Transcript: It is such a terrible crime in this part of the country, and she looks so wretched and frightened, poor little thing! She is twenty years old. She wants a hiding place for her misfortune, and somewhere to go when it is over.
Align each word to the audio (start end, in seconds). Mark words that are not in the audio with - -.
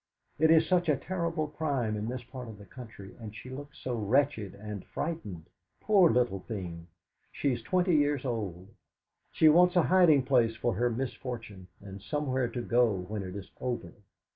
It 0.39 0.49
is 0.49 0.67
such 0.67 0.89
a 0.89 0.97
terrible 0.97 1.47
crime 1.49 1.95
in 1.95 2.07
this 2.09 2.23
part 2.23 2.47
of 2.47 2.57
the 2.57 2.65
country, 2.65 3.15
and 3.19 3.35
she 3.35 3.51
looks 3.51 3.77
so 3.77 3.93
wretched 3.93 4.55
and 4.55 4.83
frightened, 4.83 5.45
poor 5.79 6.09
little 6.09 6.39
thing! 6.39 6.87
She 7.31 7.53
is 7.53 7.61
twenty 7.61 7.95
years 7.95 8.25
old. 8.25 8.69
She 9.31 9.47
wants 9.47 9.75
a 9.75 9.83
hiding 9.83 10.23
place 10.23 10.55
for 10.55 10.73
her 10.73 10.89
misfortune, 10.89 11.67
and 11.81 12.01
somewhere 12.01 12.47
to 12.47 12.63
go 12.63 12.91
when 12.91 13.21
it 13.21 13.35
is 13.35 13.51
over. 13.59 13.93